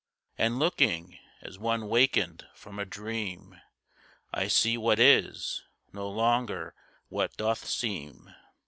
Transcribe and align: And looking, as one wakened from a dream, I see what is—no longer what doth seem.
And 0.35 0.57
looking, 0.57 1.19
as 1.43 1.59
one 1.59 1.87
wakened 1.87 2.47
from 2.55 2.79
a 2.79 2.85
dream, 2.85 3.61
I 4.33 4.47
see 4.47 4.75
what 4.75 4.97
is—no 4.97 6.09
longer 6.09 6.73
what 7.09 7.37
doth 7.37 7.67
seem. 7.67 8.33